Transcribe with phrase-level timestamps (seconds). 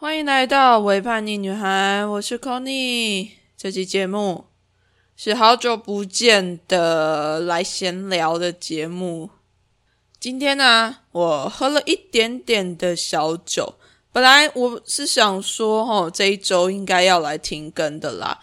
[0.00, 3.30] 欢迎来到微叛逆女孩，我是 Conny。
[3.56, 4.44] 这期节目
[5.16, 9.30] 是好久不见的来闲聊的节目。
[10.20, 13.74] 今天呢，我喝了一点点的小酒。
[14.12, 18.38] 本来我是想说，哦，这一周应该要来停更的啦，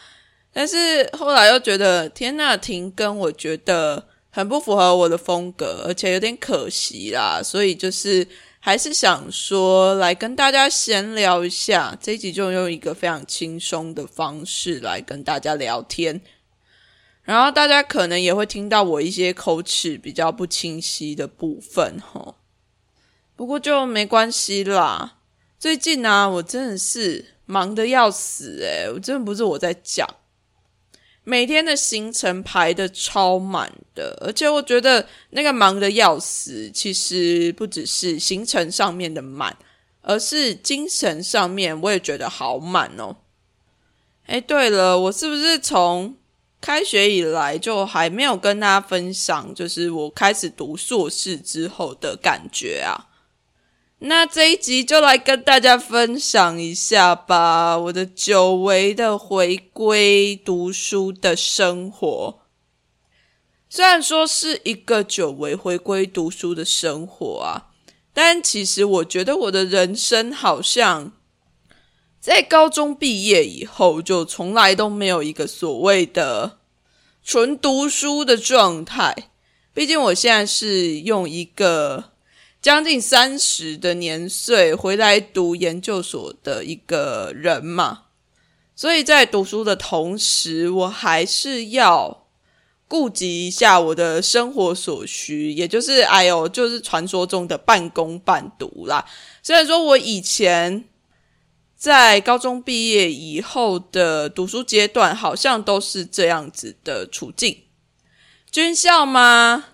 [0.52, 8.28] 但是后来又觉得，天呐，停更，我觉得很不符合我的风格，而且有点可惜啦，所以就是。
[8.66, 16.20] 还是想说来跟大家闲聊一下，这一集就用一个非常轻松的方式来跟大家聊天，
[17.22, 22.38] 然后大家可能也会听到我一些口齿比较不清晰的部分哈，
[23.36, 25.18] 不过就没关系啦。
[25.60, 30.10] 最近呢，我真的是忙的要死诶，我真的不是我在讲。
[31.28, 39.58] 每天的行程排的超满的，而且我觉得那个忙的要死，其实不只是行程上面的满，
[40.02, 43.18] 而是精神上面我也觉得好满哦。
[44.28, 46.16] 哎，对了，我是不是从
[46.62, 52.94] 开学以来就还没有跟大家分享，就是我开始读硕士之后的感觉啊？
[54.00, 62.42] 那这一集就来跟大家分享一下吧，我的久违的回归读书的生活。
[63.70, 67.72] 虽然说是一个久违回归读书的生活啊，
[68.14, 71.14] 但其实我觉得我的人生好像
[72.20, 76.60] 在高中毕业以后，就从来都没有一个所谓的
[77.24, 79.30] 纯读书的状态。
[79.74, 82.15] 毕竟我现在是用一个。
[82.66, 88.06] 将近三十的年岁回来读研究所的一个人嘛，
[88.76, 92.26] 所以在读书的同时，我还是要
[92.88, 99.06] 顾及一下我的生活所需，也就是哎呦，就是传说中的半工半读啦。
[99.44, 100.86] 虽然说我以前
[101.76, 107.60] 在高中毕业以后的读书阶段，好像都是这样子的处境，
[108.50, 109.66] 军校吗？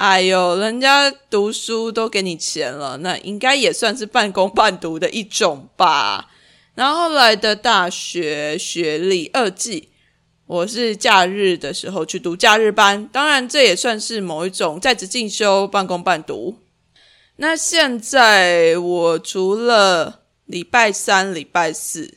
[0.00, 6.30] 哎呦，人家读书都给你钱了，那应该也算是半工半读的一种吧。
[6.74, 9.90] 然后来的大学学历二季，
[10.46, 16.56] 我是假日的时候去读假日班，当然这也算是某一种在职进修，半工半读。
[17.36, 22.14] 那现在我除了礼拜三、礼拜四，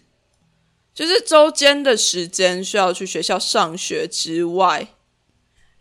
[0.93, 4.88] 就是周间的时间需要去学校上学之外。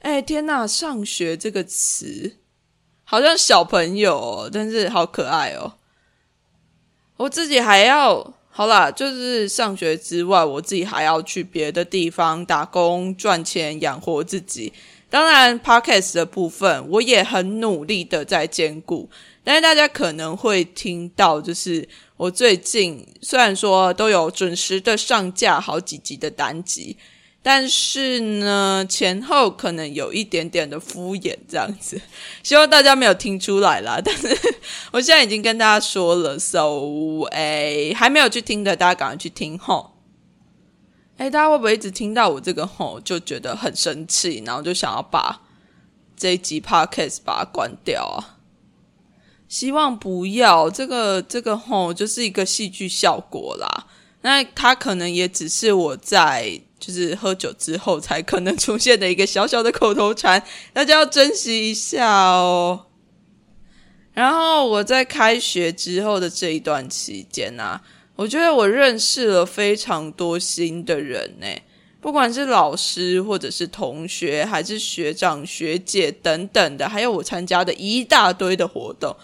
[0.02, 2.32] 哎天呐，上学这个词
[3.04, 5.74] 好像小朋友，哦但是好可爱哦。
[7.18, 14.72] 我自己还要好啦，就是上学之外，我自己还要去别的地方打工赚钱养活自己。
[15.08, 19.08] 当然，podcast 的部分我也很努力的在兼顾。
[19.44, 26.96] 但是大家可能会听到，就是我最近虽然说都有准时的上架好几集的单集。
[27.44, 32.00] 但是呢，前后可能有一点点的敷衍，这样子，
[32.44, 33.98] 希望大家没有听出来啦。
[34.04, 34.28] 但是
[34.92, 39.90] 我现在已经跟大家说了，so 哎，还没有去听的，大家赶快去听吼。
[41.16, 45.42] 哎，大家会不会一直听到我这个吼就觉得很生气，然后就想要把
[46.16, 48.38] 这一集 podcast 把它关掉啊？
[49.48, 53.88] 希望不要，这个这个吼就是一个戏剧效果啦。
[54.20, 56.60] 那它可能也只是我在。
[56.82, 62.86] 就是喝酒之后才可能出现的一个小小的口头禅，大家要珍惜一下哦。
[64.12, 67.80] 然后我在开学之后的这一段期间啊，
[68.16, 71.46] 我觉得我认识了非常多新的人呢，
[72.00, 79.16] 不管是老师或者是同学，还是学长学姐等等的，还有我参加的一大堆的活动，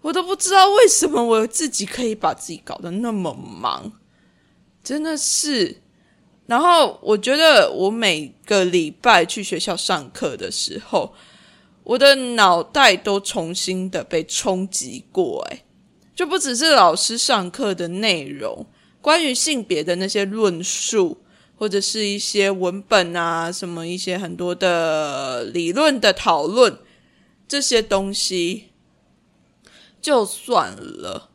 [0.00, 3.92] 我都不知道为什么我自己可以把自己搞得那么忙，
[4.82, 5.82] 真的是。
[6.50, 11.14] 然后我觉得，我每个礼拜去学校上课的时候，
[11.84, 15.46] 我的脑袋都重新的被冲击过。
[15.48, 15.62] 哎，
[16.12, 18.66] 就不只是老师上课的内容，
[19.00, 21.22] 关于性别的那些论述，
[21.54, 26.76] 或者是一些文本啊，什么一些很多的理论的讨论，
[27.46, 28.70] 这些东西
[30.02, 31.30] 就算了。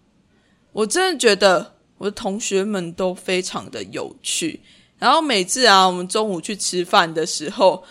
[0.73, 4.59] 我真的觉得我的同学们都非常的有趣。
[4.97, 7.83] 然后每次啊，我们中午去吃饭的时候，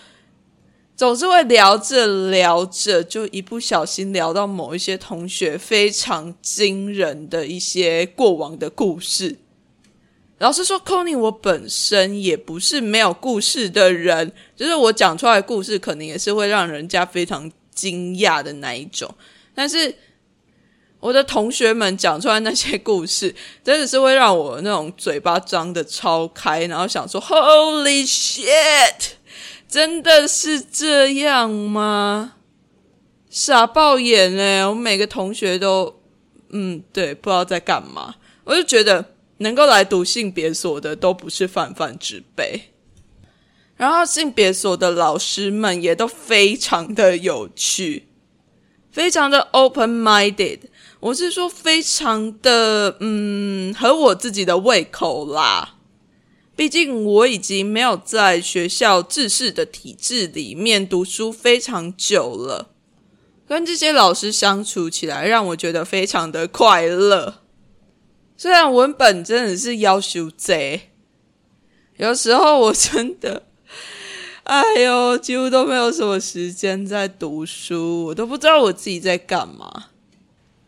[0.96, 9.36] 总是会聊着聊着，就一不小心聊到某一些同学非常惊人的一些过往的故事。
[10.38, 19.14] 老实说 c o n y 我本身也不是没有故事的人，就是我讲出来故事，可能也是会让人家非常惊讶的那一种。
[19.54, 19.94] 但是
[21.04, 29.10] 我的同学们讲出来那些故事， 真的是会让我那种嘴巴张的超开，然后想说 “Holy shit”，
[29.68, 32.36] 真的是这样吗？
[33.28, 34.66] 傻爆眼哎！
[34.66, 36.00] 我每个同学都，
[36.48, 38.14] 嗯，对，不知道在干嘛。
[38.44, 42.72] 我就觉得能够来读性别所的都不是泛泛之辈，
[43.76, 48.06] 然后性别所的老师们也都非常的有趣，
[48.94, 50.61] 非常的 open minded。
[51.00, 55.75] 我是说，非常的嗯，合我自己的胃口啦。
[56.55, 62.70] 毕竟我已经没有在学校制式的体制里面读书非常久了，
[63.49, 67.43] 跟这些老师相处起来，让我觉得非常的快乐。
[68.37, 70.93] 虽然文本真的是要求贼，
[71.97, 73.49] 有时候我真的，
[74.44, 79.87] 哎呦，几乎都没有什么时间在读书，我都不知道我自己在干嘛。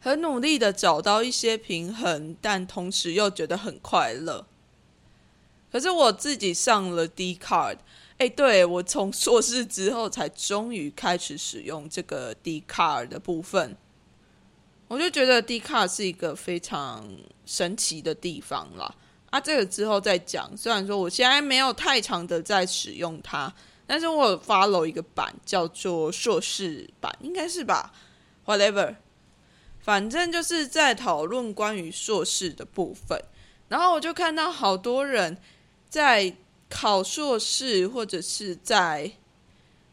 [0.00, 4.46] 很努力的找到一些平衡，但同时又觉得很快乐。
[5.70, 7.76] 可是我自己上了 D card，
[8.16, 13.76] 哎，对我从硕士之后才终于开始使用这个 D card 的部分，
[14.88, 17.06] 我就觉得 D card 是一个非常
[17.44, 18.94] 神奇的地方啦。
[19.36, 20.50] 啊，这个之后再讲。
[20.56, 23.52] 虽然说我现在没有太长的在使用它，
[23.86, 27.92] 但是我 follow 一个版叫做硕士版，应该是吧
[28.46, 28.96] ？Whatever。
[29.82, 33.22] 反正就是在讨论关于硕士的部分，
[33.68, 35.36] 然后我就看到好多人
[35.90, 36.34] 在
[36.70, 39.12] 考硕士或者是在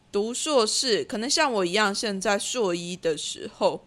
[0.09, 3.85] 读硕士，可能像我一样，现在硕一的时候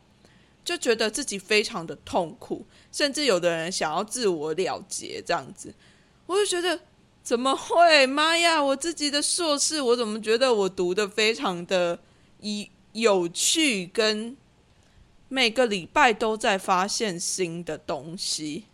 [0.62, 2.66] 就觉得自己非常的痛苦，
[2.96, 5.74] 甚至有的人想要自我了结这样子，
[6.24, 6.80] 我就觉得
[7.22, 8.06] 怎么会？
[8.06, 8.64] 妈呀！
[8.64, 11.98] 我自己的硕士，我怎么觉得我读的非常的
[12.92, 14.34] 有趣跟。
[15.28, 18.66] 每个礼拜都在发现新的东西，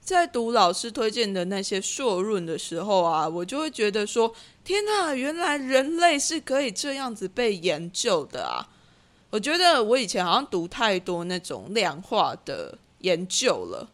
[0.00, 4.34] 在读老师推荐的那些硕论的时候啊，我就会觉得说：
[4.64, 8.68] 天哪，原来人类是可以这样子被研究的啊！
[9.32, 13.88] 我觉得我以前好像读太多那种量化的研究了，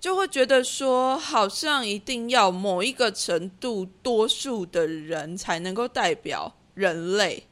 [0.00, 7.46] 就会觉得说，好像一定要某一个程度多数的人才能够代表人类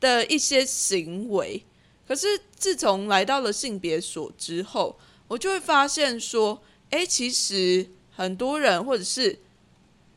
[0.00, 1.62] 的一些行为。
[2.04, 2.26] 可是
[2.56, 4.98] 自从来到了性别所之后，
[5.28, 6.60] 我就会发现说，
[6.90, 9.38] 哎，其实很多人或者是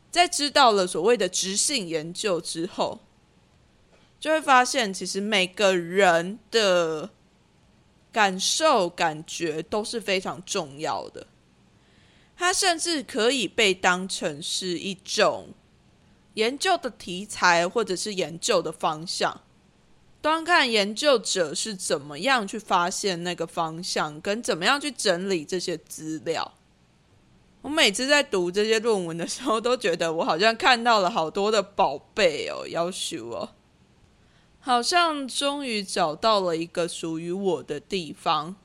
[0.09, 3.01] 在知道了所谓的直性研究之后，
[4.25, 7.11] 就会发现其实每个人的
[8.11, 11.27] 感受、感觉都是非常重要的。
[12.35, 15.49] 它甚至可以被当成是一种
[16.33, 19.41] 研究的题材，或者是研究的方向。
[20.23, 26.55] 端看研究者是怎么样去发现那个方向，跟怎么样去整理这些资料。
[27.61, 33.49] 我每次在读这些论文的时候，都觉得我好像看到了好多的宝贝哦，要求哦，
[34.65, 38.55] 好像终于找到了一个属于我的地方。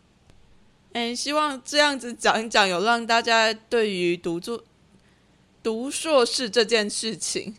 [0.94, 4.64] 哎，希望这样子讲一讲，有让大家对于读作
[5.62, 7.54] 读硕士这件事情，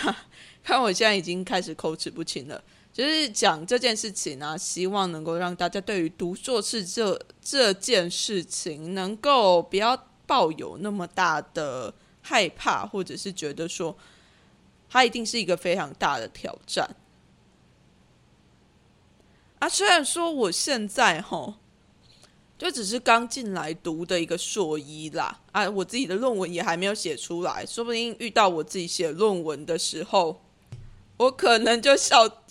[0.62, 2.62] 看我现在已经开始口齿不清了。
[2.92, 9.96] 就是讲这件事情呢，希望能够让大家对于读硕士这这件事情，能够不要
[10.26, 13.96] 抱有那么大的害怕，或者是觉得说
[14.90, 16.86] 它一定是一个非常大的挑战。
[19.58, 21.58] 啊，虽然说我现在哈，
[22.56, 30.40] 就只是刚进来读的一个硕一啦，啊，我自己的论文也还没有写出来，说不定遇到我自己写论文的时候，
[31.16, 32.42] 我可能就笑。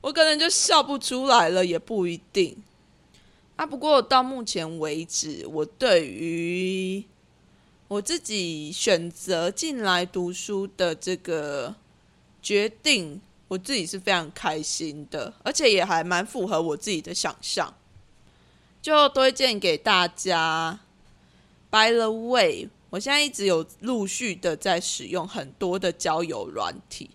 [0.00, 2.62] 我可能就笑不出来了，也不一定。
[3.56, 7.04] 啊，不过到目前为止，我对于
[7.88, 11.74] 我自己选择进来读书的这个
[12.40, 17.74] 决定，我自己是非常开心的，而且也还蛮符合我自己的想象。
[18.80, 20.78] 就推荐给大家。
[21.70, 27.10] By the way，我现在一直有陆续的在使用很多的交友软体。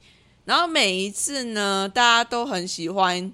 [0.46, 3.32] 然后每一次呢，大家都很喜欢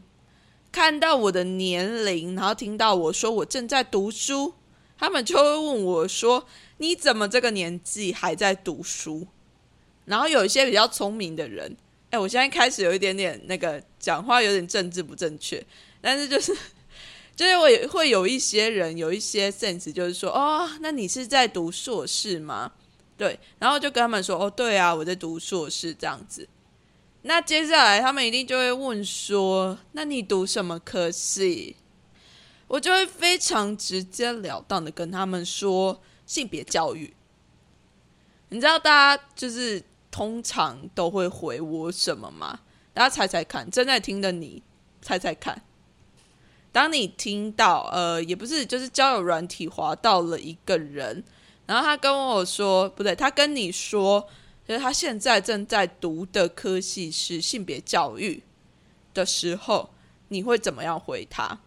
[0.72, 4.53] 看到我的年龄，然后听到我说我正在读书，
[4.98, 6.46] 他们就会问我说
[6.77, 9.27] ：“你怎么这个年纪还在读书？”
[10.06, 11.75] 然后有一些比较聪明的人，
[12.10, 15.63] 哎，我现在开始有一点点那个讲话有点政治不正确，
[16.01, 16.56] 但是就是
[17.36, 22.72] 就是我也会有一些人有一些 sense，就是说：“哦，那你是在读硕士吗？”
[23.16, 26.48] 对，然后就跟他们说：“哦，对啊，我在读硕士这样子。”
[27.24, 31.75] 那接下来他们一定就会问说：“那你读什么科系？”
[32.70, 37.13] 我就会非常直截了当的跟他们说性别教育。
[38.50, 42.60] 你知道大家就是通常都会回我什么吗？
[42.94, 44.62] 大家猜猜看，正在听的你
[45.01, 45.62] 猜猜看。
[46.72, 51.24] 当你听到呃，也不是，就是交友软体滑到了一个人，
[51.66, 54.28] 然后他跟我说，不对，他跟你说，
[54.68, 58.44] 就是他现在正在读的科系是性别教育
[59.13, 59.89] 的时候，
[60.28, 61.60] 你会怎么样回他？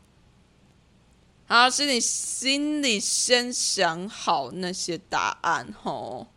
[1.47, 6.29] 好，是你心里先想好那些答案吼。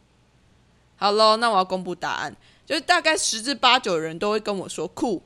[0.97, 2.35] 好喽，那我要公布答案，
[2.65, 5.23] 就是大概十之八九人都会跟我说酷，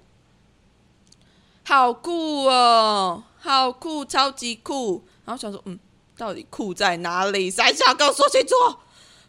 [1.64, 3.24] 好酷哦。
[3.42, 5.02] 好酷，超级酷！
[5.24, 5.80] 然后想说，嗯，
[6.18, 7.50] 到底酷在哪里？
[7.50, 8.54] 三小跟我说清楚。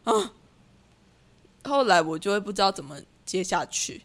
[0.02, 0.30] 嗯，
[1.62, 4.02] 后来我就会不知道怎么接下去。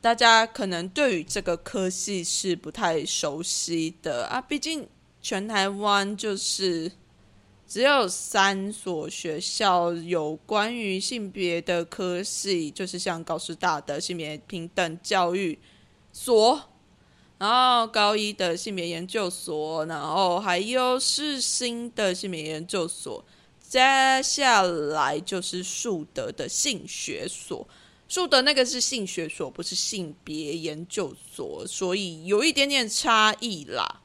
[0.00, 4.88] 大家可能对于这个科系是不太熟悉的啊，毕竟
[5.20, 6.92] 全台湾就是
[7.68, 15.58] 只有三所学校有关于性别的科系，就是像高师大的性别平等教育
[16.10, 16.60] 所。
[17.36, 23.24] 然后高一的性别研究所，然后还有是新的性别研究所，
[23.60, 23.78] 接
[24.24, 27.68] 下来就是树德的性学所。
[28.08, 34.00] 树德那个是性学所，不是性别研究所，所以有一点点差异啦。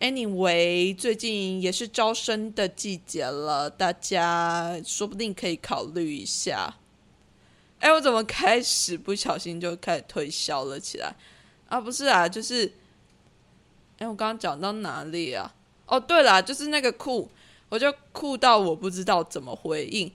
[0.00, 6.78] Anyway，最近也是招生的季节了，大家说不定可以考虑一下。
[7.80, 11.14] 哎，我怎么开始不小心就开始推销了起来？
[11.68, 12.72] 啊，不是啊，就是，
[13.98, 15.54] 哎，我刚刚讲到哪里啊？
[15.84, 17.30] 哦，对了，就是那个酷，
[17.68, 20.10] 我就酷到我不知道怎么回应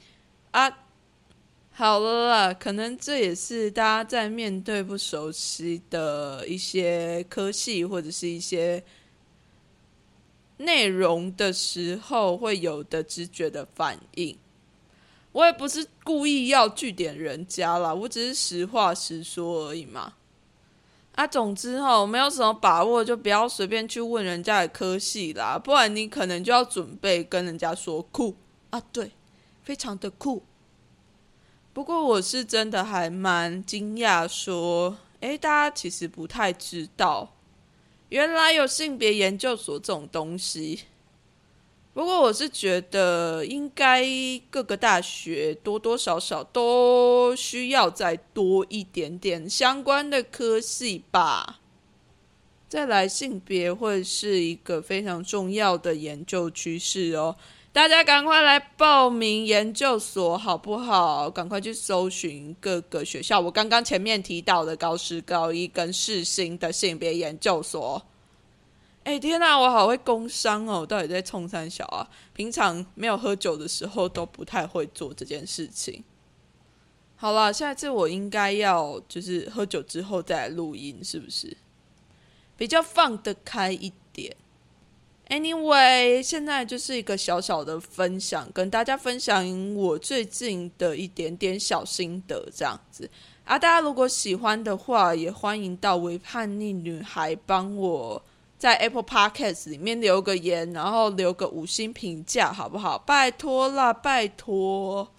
[0.50, 0.80] 啊。
[1.72, 8.84] 好了啦，可能这也是大家在面对不熟悉的一些科系或者是一些
[10.58, 14.38] 内容的时候会有的直觉的反应。
[15.32, 20.14] 我也不是故意要据点人家啦，我只是实话实说而已嘛。
[21.16, 28.36] 啊，总之哈，没有什么把握，就不要随便去问人家的科系啦，不然你可能就要准备跟人家说酷
[28.70, 29.12] 啊，对，
[29.64, 30.44] 非常的酷。
[31.74, 37.35] 不过我是真的还蛮惊讶，说，诶，大家其实不太知道，
[38.10, 40.82] 原来有性别研究所这种东西。
[41.94, 44.06] 不过我是觉得，应该
[44.50, 51.62] 各个大学多多少少都需要再多一点点相关的科系吧。
[52.68, 57.38] 再来，性别会是一个非常重要的研究趋势哦，
[57.75, 61.29] 大家赶快来报名研究所好不好？
[61.29, 68.01] 赶快去搜寻各个学校，我刚刚前面提到的高师、高一跟世新的性别研究所。
[69.03, 70.86] 哎天呐，我好会工伤哦！
[70.86, 72.10] 到底在冲三小啊？
[72.34, 76.01] 平常没有喝酒的时候都不太会做这件事情。
[77.17, 81.58] 好了，下一次我应该要就是喝酒之后再来录音，是不是？
[82.55, 84.34] 比较放得开一点。
[85.29, 93.10] Anyway，现在就是一个小小的分享，跟大家分享我最近的一点点小心得，这样子
[93.44, 93.58] 啊。
[93.58, 98.24] 大家如果喜欢的话，也欢迎到为叛逆女孩帮我。
[98.58, 102.98] 在 Apple Podcast 里面留个言，然后留个五星评价，好不好？
[102.98, 105.12] 拜托啦，拜托！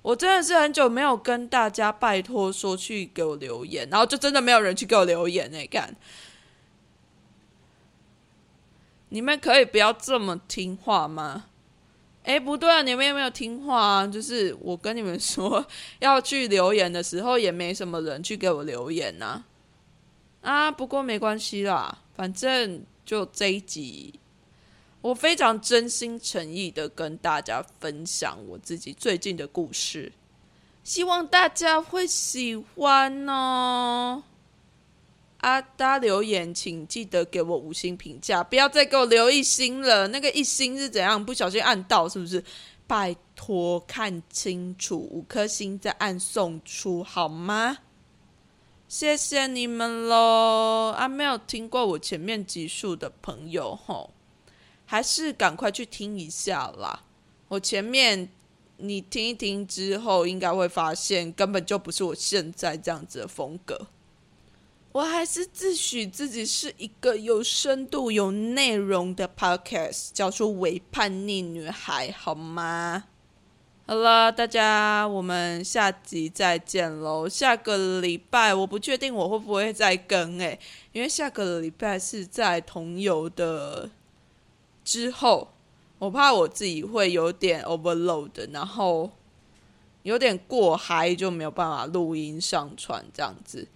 [0.00, 5.94] 我真的是很久没有跟大家拜托说去给我留言，然后就真的没有人去给我留言哎，干！
[9.10, 11.46] 你们可以不要这么听话吗？
[12.24, 14.06] 哎，不对啊，你们有没有听话啊？
[14.06, 15.66] 就是我跟你们说
[16.00, 19.44] 要去留言的时候，也没什么人去给我留言呐。
[20.42, 21.98] 啊，不过没关系啦。
[22.14, 24.20] 反正就这一集，
[25.00, 30.12] 我非常真心诚意的跟大家分享我自己最近的故事，
[30.84, 34.22] 希望大家会喜欢哦。
[35.38, 40.08] 啊，大家留言请记得给我五星评价，不要再给我留一星了。
[40.08, 41.24] 那个一星是怎样？
[41.24, 42.42] 不小心按到是不是？
[42.86, 47.78] 拜托看清楚，五颗星再按送出好吗？
[48.88, 50.94] 谢谢你们喽！
[50.96, 54.10] 啊，没有听过我前面集数的朋友吼，
[54.86, 57.04] 还是赶快去听一下啦。
[57.48, 58.30] 我前面
[58.78, 63.88] 你听一听之后，应该会发现根本就不是我现在这样子的风格。
[64.92, 73.04] 我还是自诩自己是一个有深度、有内容的 podcast，叫做“伪叛逆女孩”，好吗？
[73.86, 77.28] 好了，大家，我们下集再见喽。
[77.28, 80.58] 下个礼拜我不确定我会不会再更诶，
[80.92, 83.90] 因为下个礼拜是在同游的
[84.84, 85.48] 之后，
[85.98, 89.10] 我怕我自己会有点 overload，然后
[90.02, 93.68] 有点过嗨，就没有办法录音上传这样子。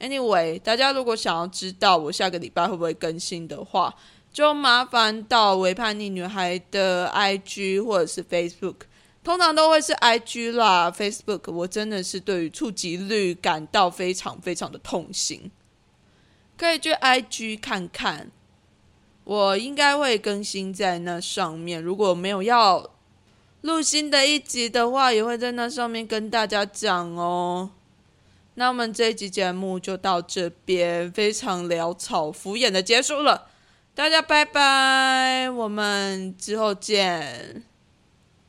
[0.00, 3.94] Anyway，大家如果想要知道我下个礼拜会不会更新的话，
[4.32, 8.76] 就麻烦到《维叛逆女孩》的 IG 或者是 Facebook。
[9.24, 15.50] 通常都会是 I G 啦，Facebook，我真的是对于触及率感到非常非常的痛心。
[16.56, 18.30] 可以去 I G 看看，
[19.24, 21.82] 我应该会更新在那上面。
[21.82, 22.90] 如果没有要
[23.60, 27.70] 录新的一集的话，也会在那上面跟大家讲哦。
[28.58, 33.46] 那我们这一集节目就到这边，非常潦草敷衍的结束了。
[33.94, 37.67] 大家拜拜，我们之后见。